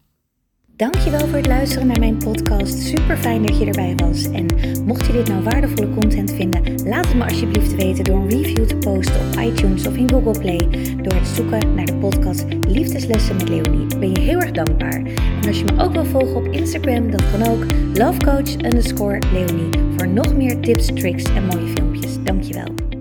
Dankjewel 0.78 1.28
voor 1.28 1.38
het 1.38 1.48
luisteren 1.48 1.88
naar 1.88 2.00
mijn 2.00 2.18
podcast. 2.18 2.80
Super 2.80 3.18
fijn 3.18 3.46
dat 3.46 3.60
je 3.60 3.66
erbij 3.66 3.96
was. 3.96 4.24
En 4.24 4.46
mocht 4.86 5.06
je 5.06 5.12
dit 5.12 5.28
nou 5.28 5.44
waardevolle 5.44 5.90
content 5.90 6.32
vinden, 6.32 6.84
laat 6.84 7.06
het 7.06 7.16
me 7.16 7.24
alsjeblieft 7.24 7.76
weten 7.76 8.04
door 8.04 8.16
een 8.16 8.30
review 8.30 8.66
te 8.66 8.76
posten 8.76 9.16
op 9.16 9.40
iTunes 9.40 9.88
of 9.88 9.96
in 9.96 10.10
Google 10.10 10.40
Play. 10.40 10.58
Door 11.02 11.14
het 11.14 11.28
zoeken 11.28 11.76
naar 11.76 11.86
de 11.86 11.96
podcast 11.96 12.46
Liefdeslessen 12.68 13.36
met 13.36 13.50
Leonie. 13.50 14.00
Ben 14.00 14.10
je 14.10 14.20
heel 14.20 14.40
erg 14.40 14.52
dankbaar. 14.52 15.02
En 15.42 15.48
als 15.48 15.60
je 15.60 15.66
me 15.66 15.84
ook 15.84 15.94
wil 15.94 16.06
volgen 16.06 16.36
op 16.36 16.46
Instagram, 16.46 17.12
dan 17.12 17.22
kan 17.32 17.48
ook 17.48 17.66
lovecoach 17.94 18.54
underscore 18.54 19.22
Leonie. 19.34 19.70
Voor 19.98 20.08
nog 20.08 20.36
meer 20.36 20.60
tips, 20.60 20.86
tricks 20.86 21.24
en 21.24 21.46
mooie 21.46 21.68
filmpjes. 21.68 22.24
Dankjewel. 22.24 22.95